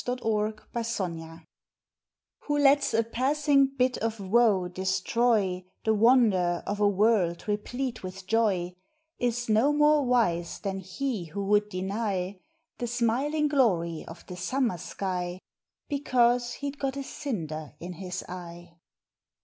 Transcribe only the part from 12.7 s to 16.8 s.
The smiling glory of the summer sky Because he d